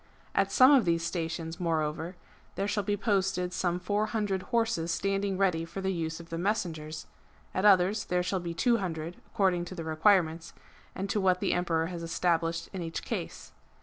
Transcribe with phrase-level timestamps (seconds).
[0.33, 2.15] At some of these stations, moreover,
[2.55, 6.39] there shall be posted some four hundred horses standing ready for the use of the
[6.39, 7.05] messengers;
[7.53, 10.53] at others there shall be two hundred, according to the requirements,
[10.95, 13.51] and to what the Emperor has established in each case.